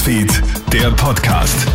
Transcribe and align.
Newsfeed, 0.00 0.42
der 0.72 0.90
Podcast. 0.92 1.66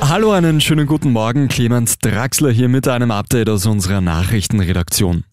Hallo, 0.00 0.32
einen 0.32 0.58
schönen 0.62 0.86
guten 0.86 1.12
Morgen. 1.12 1.48
Clemens 1.48 1.98
Draxler 1.98 2.50
hier 2.50 2.70
mit 2.70 2.88
einem 2.88 3.10
Update 3.10 3.50
aus 3.50 3.66
unserer 3.66 4.00
Nachrichtenredaktion. 4.00 5.24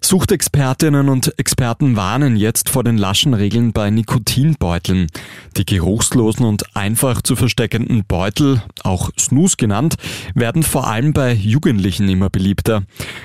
Suchtexpertinnen 0.00 1.08
und 1.08 1.36
Experten 1.38 1.96
warnen 1.96 2.36
jetzt 2.36 2.68
vor 2.68 2.84
den 2.84 2.96
laschen 2.96 3.34
Regeln 3.34 3.72
bei 3.72 3.90
Nikotinbeuteln. 3.90 5.08
Die 5.56 5.64
geruchslosen 5.64 6.46
und 6.46 6.76
einfach 6.76 7.22
zu 7.22 7.34
versteckenden 7.34 8.04
Beutel, 8.06 8.62
auch 8.84 9.10
Snus 9.18 9.56
genannt, 9.56 9.96
werden 10.34 10.62
vor 10.62 10.86
allem 10.86 11.12
bei 11.12 11.32
Jugendlichen 11.32 12.08
immer 12.08 12.30
beliebter. 12.30 12.82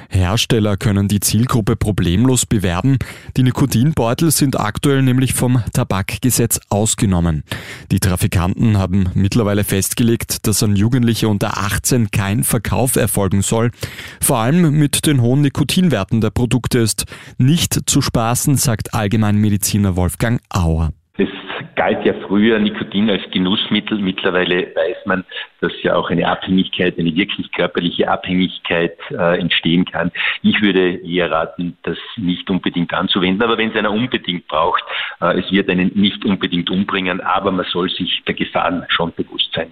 Hersteller 0.09 0.75
können 0.77 1.07
die 1.07 1.19
Zielgruppe 1.19 1.75
problemlos 1.75 2.45
bewerben. 2.45 2.97
Die 3.37 3.43
Nikotinbeutel 3.43 4.31
sind 4.31 4.59
aktuell 4.59 5.03
nämlich 5.03 5.33
vom 5.33 5.61
Tabakgesetz 5.73 6.59
ausgenommen. 6.69 7.43
Die 7.91 7.99
Trafikanten 7.99 8.77
haben 8.77 9.09
mittlerweile 9.13 9.63
festgelegt, 9.63 10.47
dass 10.47 10.63
an 10.63 10.75
Jugendliche 10.75 11.27
unter 11.27 11.57
18 11.57 12.09
kein 12.09 12.43
Verkauf 12.43 12.95
erfolgen 12.95 13.43
soll. 13.43 13.71
Vor 14.19 14.37
allem 14.37 14.71
mit 14.77 15.05
den 15.05 15.21
hohen 15.21 15.41
Nikotinwerten 15.41 16.21
der 16.21 16.31
Produkte 16.31 16.60
Produkte 16.61 16.79
ist 16.79 17.05
nicht 17.39 17.89
zu 17.89 18.01
spaßen, 18.01 18.55
sagt 18.55 18.93
Allgemeinmediziner 18.93 19.95
Wolfgang 19.95 20.41
Auer. 20.53 20.91
Es 21.17 21.27
galt 21.75 22.05
ja 22.05 22.13
früher 22.27 22.59
Nikotin 22.59 23.09
als 23.09 23.23
Genussmittel. 23.31 23.97
Mittlerweile 23.97 24.67
weiß 24.75 24.97
man, 25.05 25.23
dass 25.59 25.71
ja 25.81 25.95
auch 25.95 26.11
eine 26.11 26.27
Abhängigkeit, 26.27 26.99
eine 26.99 27.15
wirklich 27.15 27.51
körperliche 27.51 28.07
Abhängigkeit 28.09 28.97
äh, 29.09 29.39
entstehen 29.39 29.85
kann. 29.85 30.11
Ich 30.43 30.61
würde 30.61 30.97
eher 31.03 31.31
raten, 31.31 31.77
das 31.81 31.97
nicht 32.17 32.47
unbedingt 32.49 32.93
anzuwenden. 32.93 33.41
Aber 33.41 33.57
wenn 33.57 33.71
es 33.71 33.75
einer 33.75 33.91
unbedingt 33.91 34.47
braucht, 34.47 34.83
äh, 35.19 35.39
es 35.39 35.51
wird 35.51 35.67
einen 35.69 35.91
nicht 35.95 36.23
unbedingt 36.25 36.69
umbringen, 36.69 37.21
aber 37.21 37.51
man 37.51 37.65
soll 37.65 37.89
sich 37.89 38.21
der 38.27 38.35
Gefahren 38.35 38.85
schon 38.89 39.11
bewusst 39.13 39.49
sein. 39.55 39.71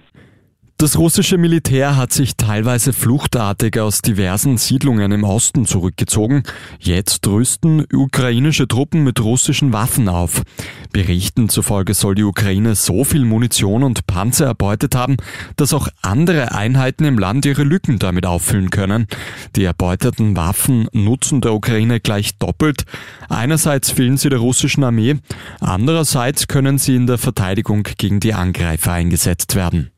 Das 0.80 0.96
russische 0.96 1.36
Militär 1.36 1.98
hat 1.98 2.10
sich 2.10 2.38
teilweise 2.38 2.94
fluchtartig 2.94 3.78
aus 3.78 4.00
diversen 4.00 4.56
Siedlungen 4.56 5.12
im 5.12 5.24
Osten 5.24 5.66
zurückgezogen. 5.66 6.42
Jetzt 6.78 7.28
rüsten 7.28 7.84
ukrainische 7.92 8.66
Truppen 8.66 9.04
mit 9.04 9.20
russischen 9.22 9.74
Waffen 9.74 10.08
auf. 10.08 10.40
Berichten 10.90 11.50
zufolge 11.50 11.92
soll 11.92 12.14
die 12.14 12.22
Ukraine 12.22 12.76
so 12.76 13.04
viel 13.04 13.26
Munition 13.26 13.82
und 13.82 14.06
Panzer 14.06 14.46
erbeutet 14.46 14.94
haben, 14.94 15.18
dass 15.56 15.74
auch 15.74 15.86
andere 16.00 16.52
Einheiten 16.52 17.04
im 17.04 17.18
Land 17.18 17.44
ihre 17.44 17.64
Lücken 17.64 17.98
damit 17.98 18.24
auffüllen 18.24 18.70
können. 18.70 19.06
Die 19.56 19.64
erbeuteten 19.64 20.34
Waffen 20.34 20.88
nutzen 20.94 21.42
der 21.42 21.52
Ukraine 21.52 22.00
gleich 22.00 22.38
doppelt. 22.38 22.86
Einerseits 23.28 23.90
fehlen 23.90 24.16
sie 24.16 24.30
der 24.30 24.38
russischen 24.38 24.82
Armee, 24.82 25.16
andererseits 25.60 26.48
können 26.48 26.78
sie 26.78 26.96
in 26.96 27.06
der 27.06 27.18
Verteidigung 27.18 27.82
gegen 27.98 28.18
die 28.18 28.32
Angreifer 28.32 28.92
eingesetzt 28.92 29.54
werden. 29.54 29.90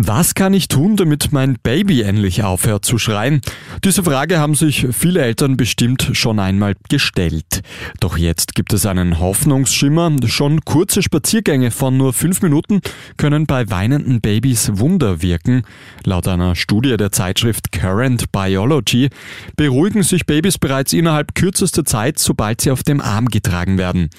Was 0.00 0.36
kann 0.36 0.54
ich 0.54 0.68
tun, 0.68 0.94
damit 0.94 1.32
mein 1.32 1.58
Baby 1.60 2.02
endlich 2.02 2.44
aufhört 2.44 2.84
zu 2.84 2.98
schreien? 2.98 3.40
Diese 3.82 4.04
Frage 4.04 4.38
haben 4.38 4.54
sich 4.54 4.86
viele 4.92 5.22
Eltern 5.22 5.56
bestimmt 5.56 6.10
schon 6.12 6.38
einmal 6.38 6.76
gestellt. 6.88 7.62
Doch 7.98 8.16
jetzt 8.16 8.54
gibt 8.54 8.72
es 8.72 8.86
einen 8.86 9.18
Hoffnungsschimmer. 9.18 10.12
Schon 10.26 10.60
kurze 10.60 11.02
Spaziergänge 11.02 11.72
von 11.72 11.96
nur 11.96 12.12
fünf 12.12 12.42
Minuten 12.42 12.80
können 13.16 13.46
bei 13.46 13.68
weinenden 13.70 14.20
Babys 14.20 14.70
Wunder 14.74 15.20
wirken. 15.20 15.62
Laut 16.04 16.28
einer 16.28 16.54
Studie 16.54 16.96
der 16.96 17.10
Zeitschrift 17.10 17.72
Current 17.72 18.30
Biology 18.30 19.10
beruhigen 19.56 20.04
sich 20.04 20.26
Babys 20.26 20.58
bereits 20.58 20.92
innerhalb 20.92 21.34
kürzester 21.34 21.84
Zeit, 21.84 22.20
sobald 22.20 22.60
sie 22.60 22.70
auf 22.70 22.84
dem 22.84 23.00
Arm 23.00 23.26
getragen 23.26 23.78
werden. 23.78 24.10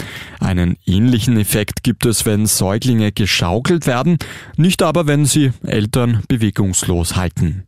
Einen 0.41 0.75
ähnlichen 0.85 1.37
Effekt 1.37 1.83
gibt 1.83 2.05
es, 2.05 2.25
wenn 2.25 2.47
Säuglinge 2.47 3.13
geschaukelt 3.13 3.87
werden, 3.87 4.17
nicht 4.57 4.83
aber, 4.83 5.07
wenn 5.07 5.23
sie 5.23 5.53
Eltern 5.69 6.23
bewegungslos 6.27 7.15
halten. 7.15 7.63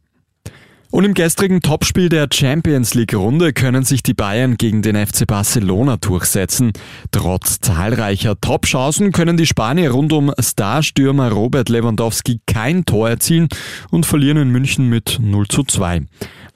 Und 0.91 1.05
im 1.05 1.13
gestrigen 1.13 1.61
Topspiel 1.61 2.09
der 2.09 2.27
Champions 2.33 2.93
League 2.95 3.15
Runde 3.15 3.53
können 3.53 3.85
sich 3.85 4.03
die 4.03 4.13
Bayern 4.13 4.57
gegen 4.57 4.81
den 4.81 4.97
FC 4.97 5.25
Barcelona 5.25 5.95
durchsetzen. 5.95 6.73
Trotz 7.11 7.61
zahlreicher 7.61 8.35
Top-Chancen 8.41 9.13
können 9.13 9.37
die 9.37 9.45
Spanier 9.45 9.91
rund 9.91 10.11
um 10.11 10.33
Starstürmer 10.37 11.31
Robert 11.31 11.69
Lewandowski 11.69 12.41
kein 12.45 12.83
Tor 12.83 13.09
erzielen 13.09 13.47
und 13.89 14.05
verlieren 14.05 14.35
in 14.35 14.49
München 14.49 14.89
mit 14.89 15.17
0 15.21 15.47
zu 15.47 15.63
2. 15.63 16.01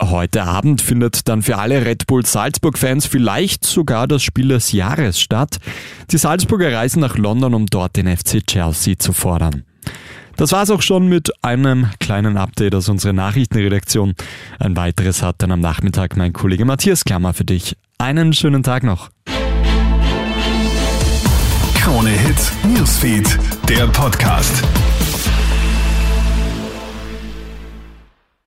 Heute 0.01 0.43
Abend 0.43 0.81
findet 0.81 1.29
dann 1.29 1.41
für 1.41 1.57
alle 1.57 1.85
Red 1.85 2.05
Bull 2.05 2.25
Salzburg-Fans 2.25 3.05
vielleicht 3.05 3.65
sogar 3.65 4.05
das 4.05 4.21
Spiel 4.21 4.49
des 4.49 4.73
Jahres 4.73 5.17
statt. 5.17 5.59
Die 6.11 6.17
Salzburger 6.17 6.73
reisen 6.73 6.99
nach 6.99 7.17
London, 7.17 7.53
um 7.53 7.67
dort 7.67 7.95
den 7.95 8.13
FC 8.13 8.45
Chelsea 8.45 8.99
zu 8.99 9.13
fordern. 9.13 9.63
Das 10.37 10.51
war's 10.51 10.69
auch 10.69 10.81
schon 10.81 11.07
mit 11.07 11.31
einem 11.43 11.89
kleinen 11.99 12.37
Update 12.37 12.75
aus 12.75 12.89
unserer 12.89 13.13
Nachrichtenredaktion. 13.13 14.15
Ein 14.59 14.75
weiteres 14.75 15.21
hat 15.21 15.35
dann 15.39 15.51
am 15.51 15.61
Nachmittag 15.61 16.17
mein 16.17 16.33
Kollege 16.33 16.65
Matthias 16.65 17.05
Klammer 17.05 17.33
für 17.33 17.45
dich. 17.45 17.77
Einen 17.97 18.33
schönen 18.33 18.63
Tag 18.63 18.83
noch. 18.83 19.09
Krone 21.75 22.09
Hits, 22.09 22.51
Newsfeed, 22.63 23.39
der 23.69 23.87
Podcast. 23.87 24.63